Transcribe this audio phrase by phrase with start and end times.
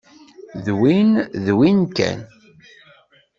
[0.65, 1.09] D win
[1.45, 2.19] d win kan.